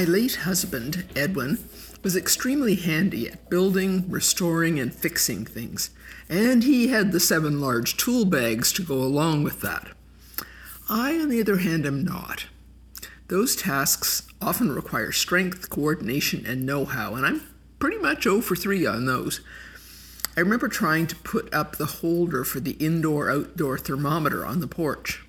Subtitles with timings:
[0.00, 1.58] My late husband, Edwin,
[2.02, 5.90] was extremely handy at building, restoring, and fixing things,
[6.26, 9.88] and he had the seven large tool bags to go along with that.
[10.88, 12.46] I, on the other hand, am not.
[13.28, 17.42] Those tasks often require strength, coordination, and know how, and I'm
[17.78, 19.42] pretty much 0 for 3 on those.
[20.34, 24.66] I remember trying to put up the holder for the indoor outdoor thermometer on the
[24.66, 25.26] porch.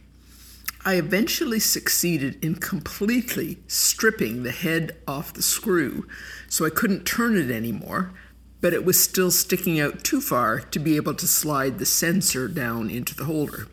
[0.83, 6.07] I eventually succeeded in completely stripping the head off the screw
[6.49, 8.13] so I couldn't turn it anymore,
[8.61, 12.47] but it was still sticking out too far to be able to slide the sensor
[12.47, 13.67] down into the holder.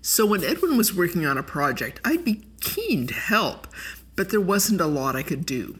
[0.00, 3.66] So when Edwin was working on a project, I'd be keen to help,
[4.16, 5.78] but there wasn't a lot I could do.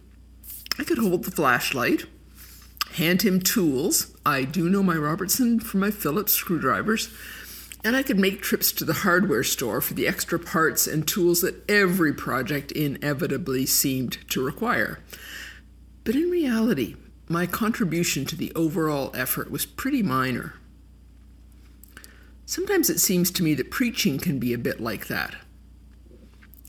[0.79, 2.05] I could hold the flashlight,
[2.92, 4.14] hand him tools.
[4.25, 7.12] I do know my Robertson from my Phillips screwdrivers
[7.85, 11.41] and I could make trips to the hardware store for the extra parts and tools
[11.41, 15.01] that every project inevitably seemed to require.
[16.05, 16.97] But in reality,
[17.29, 20.55] my contribution to the overall effort was pretty minor.
[22.47, 25.35] Sometimes it seems to me that preaching can be a bit like that.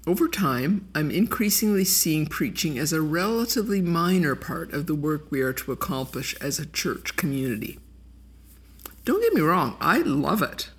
[0.06, 5.42] Over time, I'm increasingly seeing preaching as a relatively minor part of the work we
[5.42, 7.80] are to accomplish as a church community.
[9.06, 10.70] Don't get me wrong, I love it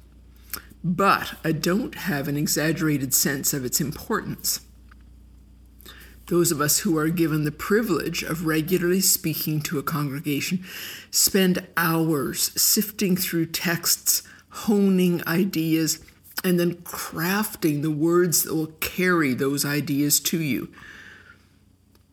[0.85, 4.61] but I don't have an exaggerated sense of its importance.
[6.27, 10.65] Those of us who are given the privilege of regularly speaking to a congregation
[11.11, 16.05] spend hours sifting through texts, honing ideas,
[16.43, 20.71] and then crafting the words that will carry those ideas to you.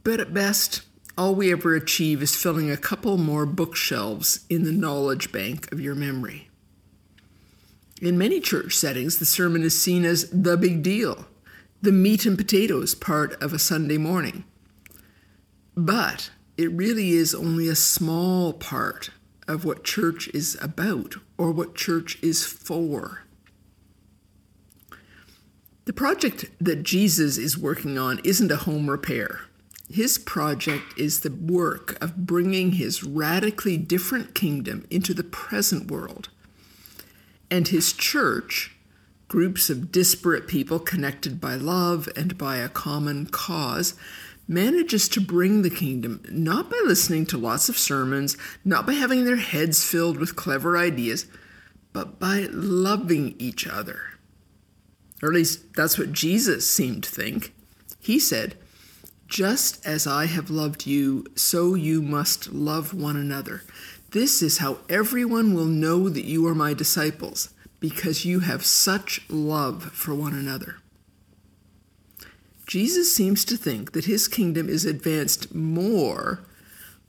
[0.03, 0.81] But at best,
[1.17, 5.81] all we ever achieve is filling a couple more bookshelves in the knowledge bank of
[5.81, 6.50] your memory.
[8.01, 11.27] In many church settings, the sermon is seen as the big deal,
[11.83, 14.43] the meat and potatoes part of a Sunday morning.
[15.77, 19.11] But it really is only a small part
[19.47, 23.21] of what church is about or what church is for.
[25.85, 29.41] The project that Jesus is working on isn't a home repair.
[29.91, 36.29] His project is the work of bringing his radically different kingdom into the present world
[37.51, 38.75] and his church,
[39.27, 43.93] groups of disparate people connected by love and by a common cause,
[44.47, 49.25] manages to bring the kingdom not by listening to lots of sermons, not by having
[49.25, 51.25] their heads filled with clever ideas,
[51.93, 54.01] but by loving each other.
[55.21, 57.53] Or at least that's what Jesus seemed to think.
[57.99, 58.57] He said,
[59.27, 63.63] Just as I have loved you, so you must love one another.
[64.11, 67.49] This is how everyone will know that you are my disciples,
[67.79, 70.75] because you have such love for one another.
[72.67, 76.43] Jesus seems to think that his kingdom is advanced more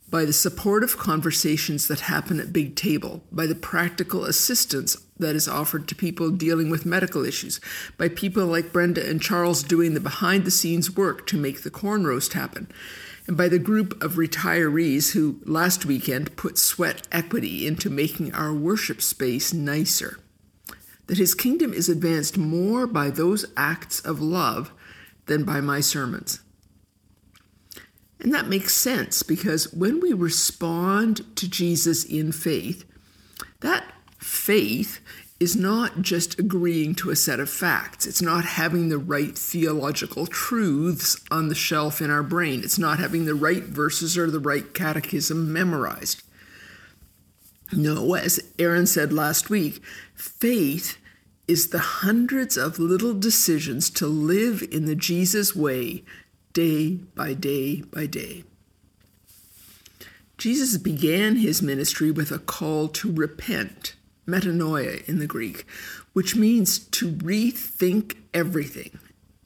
[0.09, 5.49] by the supportive conversations that happen at Big Table, by the practical assistance that is
[5.49, 7.61] offered to people dealing with medical issues,
[7.97, 11.71] by people like Brenda and Charles doing the behind the scenes work to make the
[11.71, 12.71] corn roast happen,
[13.27, 18.53] and by the group of retirees who last weekend put sweat equity into making our
[18.53, 20.19] worship space nicer.
[21.07, 24.73] That his kingdom is advanced more by those acts of love
[25.27, 26.41] than by my sermons.
[28.21, 32.85] And that makes sense because when we respond to Jesus in faith,
[33.61, 33.85] that
[34.19, 35.01] faith
[35.43, 38.07] is not just agreeing to a set of facts.
[38.07, 42.61] It's not having the right theological truths on the shelf in our brain.
[42.63, 46.23] It's not having the right verses or the right catechism memorized.
[47.73, 49.83] No, as Aaron said last week,
[50.15, 50.97] faith
[51.49, 56.05] is the hundreds of little decisions to live in the Jesus way
[56.53, 58.45] day by day by day.
[60.39, 63.97] Jesus began his ministry with a call to repent
[64.27, 65.67] metanoia in the Greek,
[66.13, 68.99] which means to rethink everything.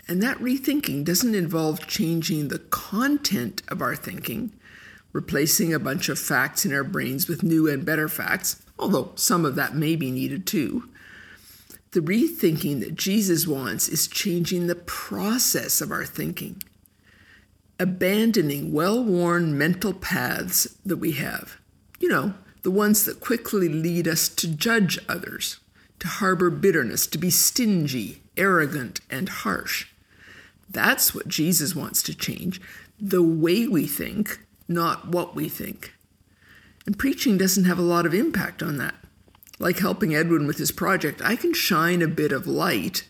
[0.08, 4.52] And that rethinking doesn't involve changing the content of our thinking,
[5.12, 9.44] replacing a bunch of facts in our brains with new and better facts, although some
[9.44, 10.88] of that may be needed too.
[11.92, 16.62] The rethinking that Jesus wants is changing the process of our thinking,
[17.80, 21.58] abandoning well worn mental paths that we have.
[21.98, 22.34] You know,
[22.66, 25.60] the ones that quickly lead us to judge others,
[26.00, 29.86] to harbor bitterness, to be stingy, arrogant, and harsh.
[30.68, 32.60] That's what Jesus wants to change
[32.98, 35.94] the way we think, not what we think.
[36.86, 38.96] And preaching doesn't have a lot of impact on that.
[39.60, 43.06] Like helping Edwin with his project, I can shine a bit of light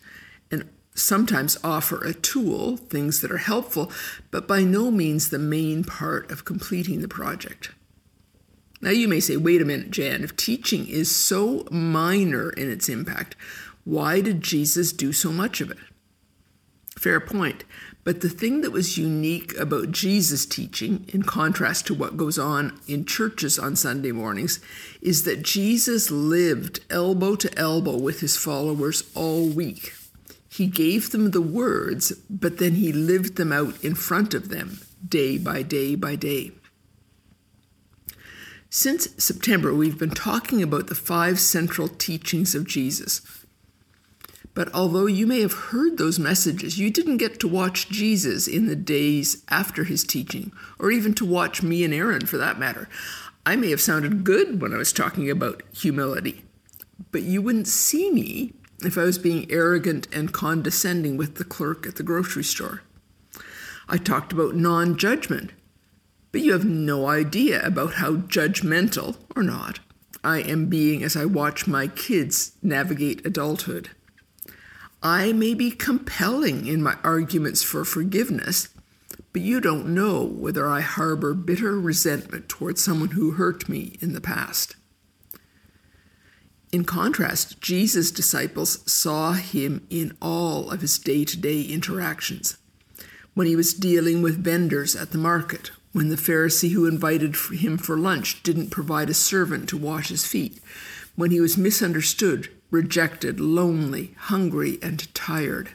[0.51, 3.91] and sometimes offer a tool, things that are helpful,
[4.29, 7.71] but by no means the main part of completing the project.
[8.81, 12.89] Now, you may say, wait a minute, Jan, if teaching is so minor in its
[12.89, 13.35] impact,
[13.83, 15.77] why did Jesus do so much of it?
[16.97, 17.63] Fair point.
[18.03, 22.79] But the thing that was unique about Jesus' teaching, in contrast to what goes on
[22.87, 24.59] in churches on Sunday mornings,
[25.01, 29.93] is that Jesus lived elbow to elbow with his followers all week.
[30.49, 34.79] He gave them the words, but then he lived them out in front of them,
[35.07, 36.51] day by day by day.
[38.69, 43.21] Since September, we've been talking about the five central teachings of Jesus
[44.57, 48.65] but although you may have heard those messages, you didn't get to watch Jesus in
[48.65, 52.89] the days after his teaching, or even to watch me and Aaron for that matter.
[53.45, 56.43] I may have sounded good when I was talking about humility,
[57.11, 61.85] but you wouldn't see me if I was being arrogant and condescending with the clerk
[61.85, 62.81] at the grocery store.
[63.87, 65.51] I talked about non judgment,
[66.31, 69.79] but you have no idea about how judgmental, or not,
[70.23, 73.89] I am being as I watch my kids navigate adulthood.
[75.01, 78.69] I may be compelling in my arguments for forgiveness,
[79.31, 84.13] but you don't know whether I harbor bitter resentment towards someone who hurt me in
[84.13, 84.75] the past.
[86.71, 92.57] In contrast, Jesus' disciples saw him in all of his day to day interactions.
[93.33, 97.77] When he was dealing with vendors at the market, when the Pharisee who invited him
[97.77, 100.59] for lunch didn't provide a servant to wash his feet,
[101.15, 105.71] when he was misunderstood rejected, lonely, hungry, and tired.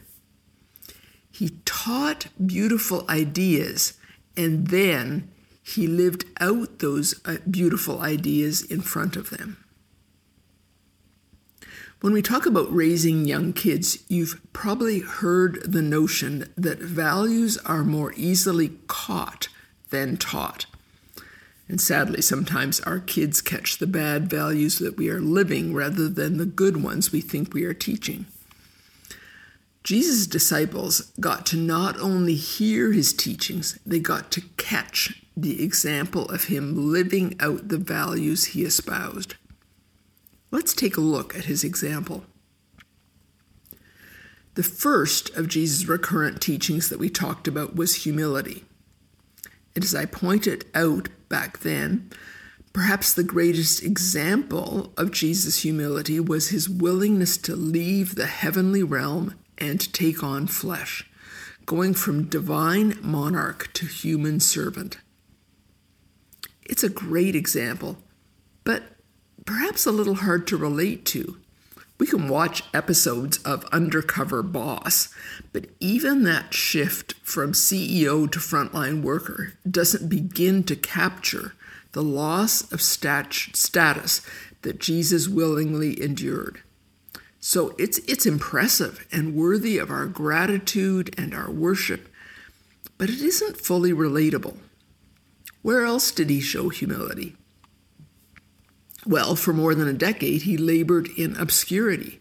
[1.31, 3.95] He taught beautiful ideas
[4.37, 5.29] and then
[5.63, 9.59] he lived out those uh, beautiful ideas in front of them.
[12.01, 17.85] When we talk about raising young kids, you've probably heard the notion that values are
[17.85, 19.49] more easily caught
[19.93, 20.67] than taught.
[21.69, 26.37] And sadly, sometimes our kids catch the bad values that we are living rather than
[26.37, 28.27] the good ones we think we are teaching.
[29.85, 36.29] Jesus' disciples got to not only hear his teachings, they got to catch the example
[36.29, 39.35] of him living out the values he espoused.
[40.51, 42.25] Let's take a look at his example.
[44.55, 48.65] The first of Jesus' recurrent teachings that we talked about was humility.
[49.75, 52.11] And as I pointed out back then,
[52.73, 59.35] perhaps the greatest example of Jesus' humility was his willingness to leave the heavenly realm
[59.59, 61.09] and take on flesh,
[61.67, 64.99] going from divine monarch to human servant.
[66.65, 67.99] It's a great example,
[68.65, 68.83] but
[69.45, 71.39] perhaps a little hard to relate to.
[72.03, 75.15] We can watch episodes of Undercover Boss,
[75.53, 81.55] but even that shift from CEO to frontline worker doesn't begin to capture
[81.93, 84.21] the loss of stat- status
[84.63, 86.63] that Jesus willingly endured.
[87.39, 92.09] So it's, it's impressive and worthy of our gratitude and our worship,
[92.99, 94.57] but it isn't fully relatable.
[95.63, 97.37] Where else did he show humility?
[99.07, 102.21] Well, for more than a decade, he labored in obscurity.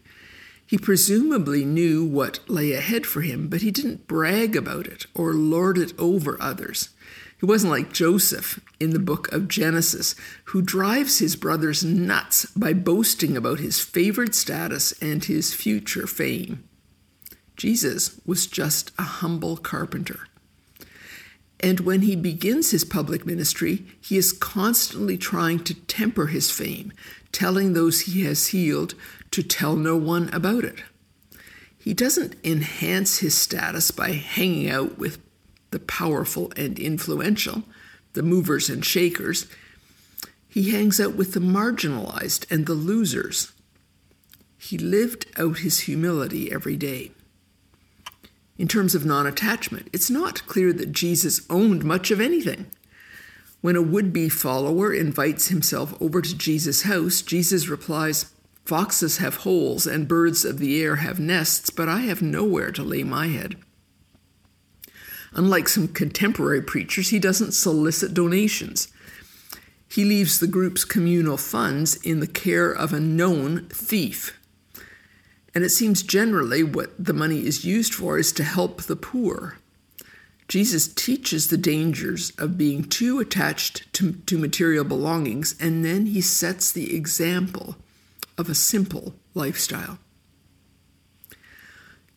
[0.66, 5.34] He presumably knew what lay ahead for him, but he didn't brag about it or
[5.34, 6.88] lord it over others.
[7.38, 10.14] He wasn't like Joseph in the book of Genesis,
[10.46, 16.64] who drives his brothers nuts by boasting about his favored status and his future fame.
[17.56, 20.20] Jesus was just a humble carpenter.
[21.62, 26.92] And when he begins his public ministry, he is constantly trying to temper his fame,
[27.30, 28.94] telling those he has healed
[29.30, 30.82] to tell no one about it.
[31.78, 35.20] He doesn't enhance his status by hanging out with
[35.70, 37.62] the powerful and influential,
[38.12, 39.46] the movers and shakers.
[40.48, 43.52] He hangs out with the marginalized and the losers.
[44.58, 47.12] He lived out his humility every day
[48.62, 49.88] in terms of non attachment.
[49.92, 52.70] It's not clear that Jesus owned much of anything.
[53.60, 58.32] When a would be follower invites himself over to Jesus' house, Jesus replies,
[58.64, 62.84] Foxes have holes and birds of the air have nests, but I have nowhere to
[62.84, 63.56] lay my head.
[65.32, 68.86] Unlike some contemporary preachers, he doesn't solicit donations.
[69.88, 74.38] He leaves the group's communal funds in the care of a known thief
[75.54, 79.58] and it seems generally what the money is used for is to help the poor.
[80.48, 86.20] Jesus teaches the dangers of being too attached to, to material belongings, and then he
[86.20, 87.76] sets the example
[88.36, 89.98] of a simple lifestyle.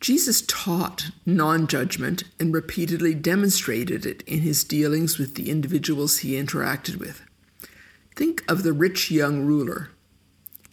[0.00, 6.32] Jesus taught non judgment and repeatedly demonstrated it in his dealings with the individuals he
[6.32, 7.22] interacted with.
[8.14, 9.90] Think of the rich young ruler.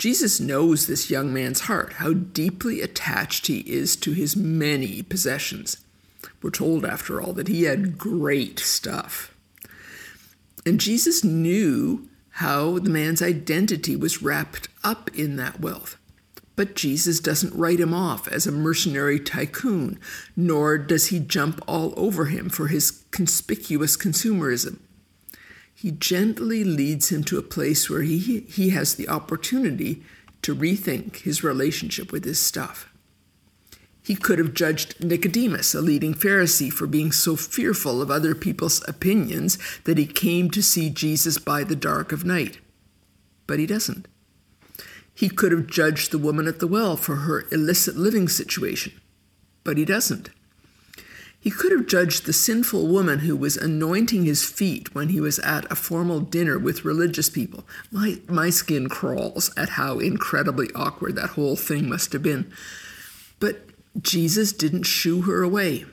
[0.03, 5.77] Jesus knows this young man's heart, how deeply attached he is to his many possessions.
[6.41, 9.33] We're told, after all, that he had great stuff.
[10.65, 15.95] And Jesus knew how the man's identity was wrapped up in that wealth.
[16.57, 19.97] But Jesus doesn't write him off as a mercenary tycoon,
[20.35, 24.79] nor does he jump all over him for his conspicuous consumerism.
[25.83, 30.01] He gently leads him to a place where he, he has the opportunity
[30.41, 32.89] to rethink his relationship with his stuff.
[34.01, 38.81] He could have judged Nicodemus, a leading Pharisee, for being so fearful of other people's
[38.87, 42.59] opinions that he came to see Jesus by the dark of night.
[43.45, 44.07] But he doesn't.
[45.13, 48.93] He could have judged the woman at the well for her illicit living situation,
[49.65, 50.29] but he doesn't.
[51.43, 55.39] He could have judged the sinful woman who was anointing his feet when he was
[55.39, 57.65] at a formal dinner with religious people.
[57.91, 62.49] My, my skin crawls at how incredibly awkward that whole thing must have been.
[63.41, 63.65] But
[64.01, 65.83] Jesus didn't shoo her away.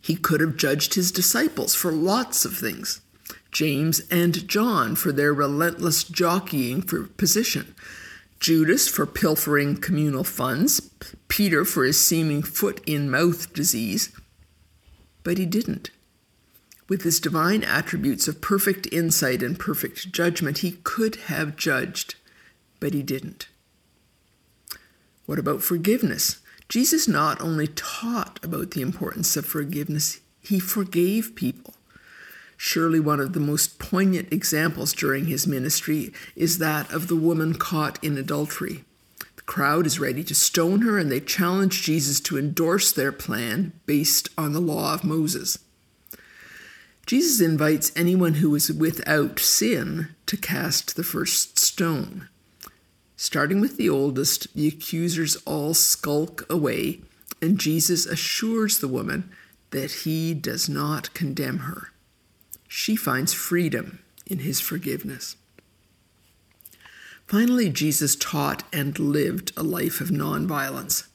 [0.00, 3.02] He could have judged his disciples for lots of things.
[3.50, 7.74] James and John for their relentless jockeying for position,
[8.40, 10.90] Judas for pilfering communal funds,
[11.28, 14.10] Peter for his seeming foot in mouth disease.
[15.22, 15.90] But he didn't.
[16.88, 22.16] With his divine attributes of perfect insight and perfect judgment, he could have judged,
[22.80, 23.48] but he didn't.
[25.26, 26.40] What about forgiveness?
[26.68, 31.74] Jesus not only taught about the importance of forgiveness, he forgave people.
[32.56, 37.54] Surely one of the most poignant examples during his ministry is that of the woman
[37.54, 38.84] caught in adultery.
[39.46, 43.72] The crowd is ready to stone her, and they challenge Jesus to endorse their plan
[43.84, 45.58] based on the law of Moses.
[47.06, 52.28] Jesus invites anyone who is without sin to cast the first stone.
[53.16, 57.00] Starting with the oldest, the accusers all skulk away,
[57.40, 59.30] and Jesus assures the woman
[59.70, 61.92] that he does not condemn her
[62.72, 65.36] she finds freedom in his forgiveness.
[67.32, 71.06] Finally, Jesus taught and lived a life of nonviolence.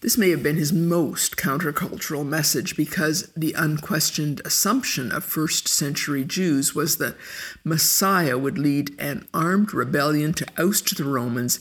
[0.00, 6.24] This may have been his most countercultural message because the unquestioned assumption of first century
[6.24, 7.14] Jews was that
[7.62, 11.60] Messiah would lead an armed rebellion to oust the Romans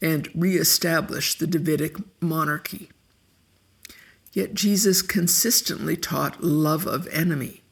[0.00, 2.88] and reestablish the Davidic monarchy.
[4.32, 7.62] Yet Jesus consistently taught love of enemy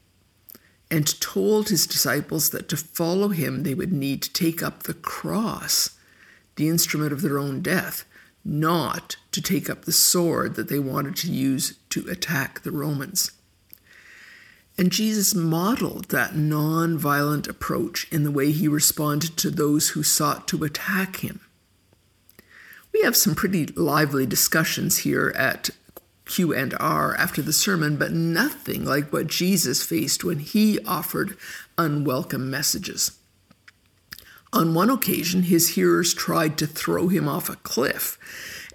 [0.89, 4.93] and told his disciples that to follow him they would need to take up the
[4.93, 5.97] cross,
[6.55, 8.05] the instrument of their own death,
[8.45, 13.31] not to take up the sword that they wanted to use to attack the Romans.
[14.77, 20.47] And Jesus modeled that non-violent approach in the way he responded to those who sought
[20.49, 21.41] to attack him.
[22.93, 25.71] We have some pretty lively discussions here at
[26.27, 31.37] Q and R after the sermon, but nothing like what Jesus faced when he offered
[31.77, 33.17] unwelcome messages.
[34.53, 38.17] On one occasion, his hearers tried to throw him off a cliff,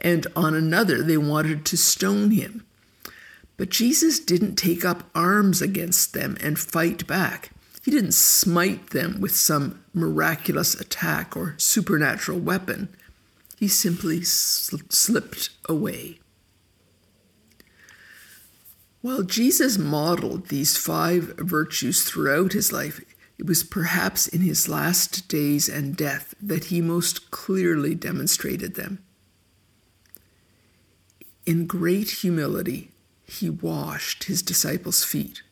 [0.00, 2.64] and on another, they wanted to stone him.
[3.56, 7.50] But Jesus didn't take up arms against them and fight back.
[7.84, 12.88] He didn't smite them with some miraculous attack or supernatural weapon.
[13.58, 16.18] He simply sl- slipped away.
[19.02, 23.04] While Jesus modeled these five virtues throughout his life,
[23.36, 29.02] it was perhaps in his last days and death that he most clearly demonstrated them.
[31.44, 32.92] In great humility,
[33.24, 35.42] he washed his disciples' feet.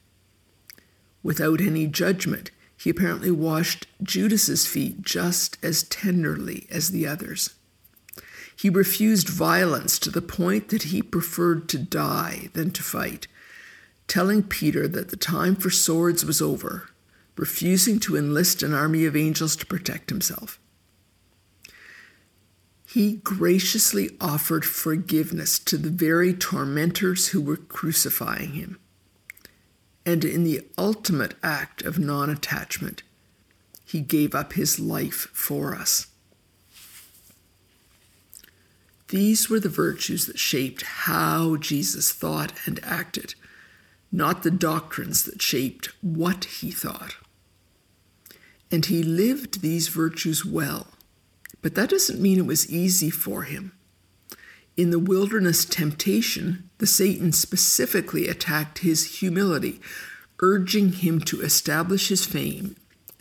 [1.25, 7.51] Without any judgment, he apparently washed Judas's feet just as tenderly as the others.
[8.55, 13.27] He refused violence to the point that he preferred to die than to fight
[14.11, 16.91] telling Peter that the time for swords was over,
[17.37, 20.59] refusing to enlist an army of angels to protect himself.
[22.85, 28.81] He graciously offered forgiveness to the very tormentors who were crucifying him.
[30.05, 33.05] And in the ultimate act of non attachment,
[33.85, 36.09] he gave up his life for us.
[39.07, 43.37] These were the virtues that shaped how Jesus thought and acted
[44.13, 47.17] not the doctrines that shaped what he thought.
[48.71, 50.89] And he lived these virtues well,
[51.63, 53.73] but that doesn't mean it was easy for him.
[54.77, 59.81] In the wilderness temptation, the Satan specifically attacked his humility,
[60.41, 62.77] urging him to establish his fame,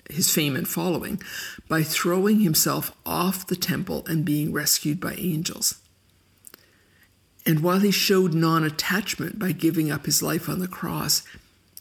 [0.09, 1.21] his fame and following,
[1.67, 5.79] by throwing himself off the temple and being rescued by angels.
[7.49, 11.23] And while he showed non attachment by giving up his life on the cross,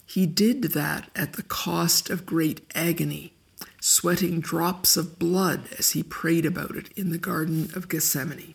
[0.06, 3.34] he did that at the cost of great agony,
[3.78, 8.54] sweating drops of blood as he prayed about it in the Garden of Gethsemane.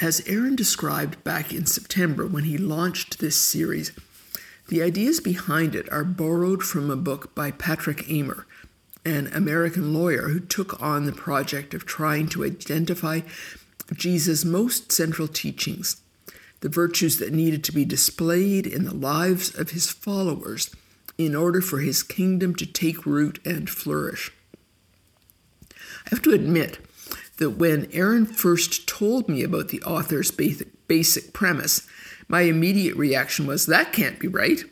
[0.00, 3.92] As Aaron described back in September when he launched this series,
[4.66, 8.44] the ideas behind it are borrowed from a book by Patrick Amer,
[9.04, 13.20] an American lawyer who took on the project of trying to identify
[13.94, 16.00] Jesus' most central teachings,
[16.60, 20.70] the virtues that needed to be displayed in the lives of his followers
[21.16, 24.32] in order for his kingdom to take root and flourish.
[25.70, 26.78] I have to admit
[27.38, 31.86] that when Aaron first told me about the author's basic premise,
[32.28, 34.62] my immediate reaction was, that can't be right.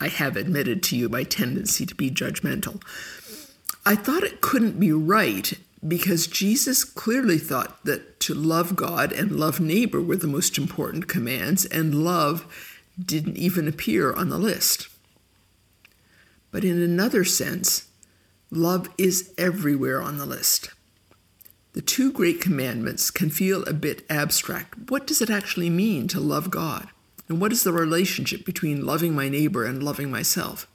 [0.00, 2.82] I have admitted to you my tendency to be judgmental.
[3.88, 5.52] I thought it couldn't be right
[5.86, 11.06] because Jesus clearly thought that to love God and love neighbor were the most important
[11.06, 14.88] commands, and love didn't even appear on the list.
[16.50, 17.86] But in another sense,
[18.50, 20.70] love is everywhere on the list.
[21.74, 24.90] The two great commandments can feel a bit abstract.
[24.90, 26.88] What does it actually mean to love God?
[27.28, 30.66] And what is the relationship between loving my neighbor and loving myself?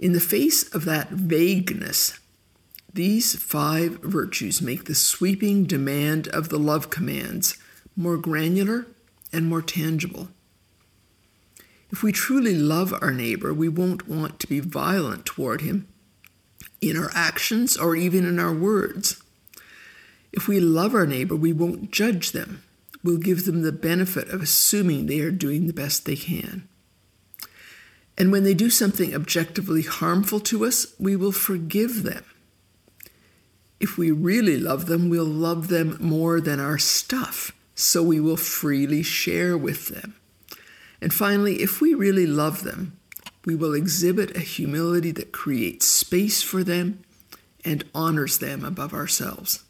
[0.00, 2.18] In the face of that vagueness,
[2.90, 7.58] these five virtues make the sweeping demand of the love commands
[7.94, 8.86] more granular
[9.30, 10.28] and more tangible.
[11.90, 15.86] If we truly love our neighbor, we won't want to be violent toward him
[16.80, 19.22] in our actions or even in our words.
[20.32, 22.62] If we love our neighbor, we won't judge them.
[23.04, 26.69] We'll give them the benefit of assuming they are doing the best they can.
[28.20, 32.22] And when they do something objectively harmful to us, we will forgive them.
[33.80, 38.36] If we really love them, we'll love them more than our stuff, so we will
[38.36, 40.16] freely share with them.
[41.00, 42.98] And finally, if we really love them,
[43.46, 47.02] we will exhibit a humility that creates space for them
[47.64, 49.64] and honors them above ourselves.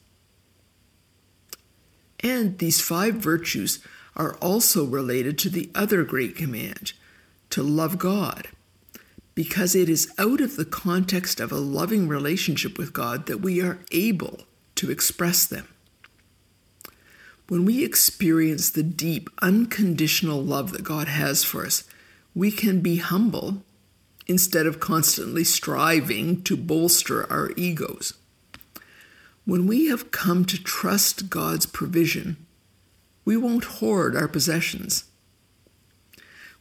[2.19, 3.79] And these five virtues
[4.17, 6.95] are also related to the other great command
[7.51, 8.49] to love God,
[9.35, 13.61] because it is out of the context of a loving relationship with God that we
[13.61, 14.41] are able
[14.77, 15.69] to express them.
[17.49, 21.85] When we experience the deep, unconditional love that God has for us,
[22.35, 23.65] we can be humble
[24.29, 28.15] instead of constantly striving to bolster our egos.
[29.45, 32.37] When we have come to trust God's provision,
[33.25, 35.10] we won't hoard our possessions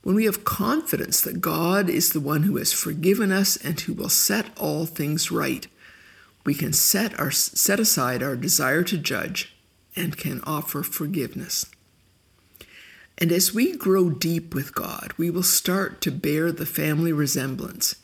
[0.01, 3.93] when we have confidence that God is the one who has forgiven us and who
[3.93, 5.67] will set all things right,
[6.45, 9.55] we can set, our, set aside our desire to judge
[9.95, 11.65] and can offer forgiveness.
[13.17, 17.95] And as we grow deep with God, we will start to bear the family resemblance,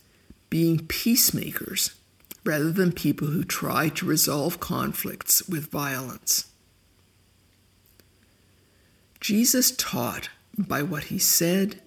[0.49, 1.95] being peacemakers
[2.43, 6.47] rather than people who try to resolve conflicts with violence.
[9.19, 11.81] Jesus taught by what he said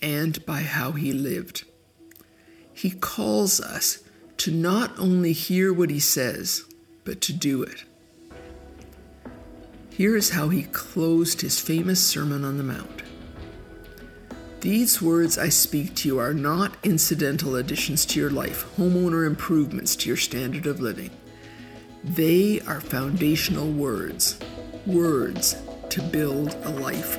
[0.00, 1.64] and by how he lived.
[2.72, 4.02] He calls us
[4.38, 6.64] to not only hear what he says,
[7.04, 7.84] but to do it.
[9.90, 13.02] Here is how he closed his famous Sermon on the Mount.
[14.60, 19.96] These words I speak to you are not incidental additions to your life, homeowner improvements
[19.96, 21.10] to your standard of living.
[22.04, 24.38] They are foundational words,
[24.86, 25.56] words
[25.90, 27.18] to build a life